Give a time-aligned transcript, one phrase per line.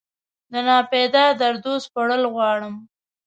[0.51, 2.75] دناپیدا دردو سپړل غواړم